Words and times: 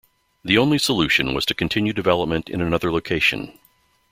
The 0.43 0.57
only 0.57 0.79
solution 0.79 1.35
was 1.35 1.45
to 1.45 1.53
continue 1.53 1.93
development 1.93 2.49
in 2.49 2.59
another 2.59 2.91
location. 2.91 3.59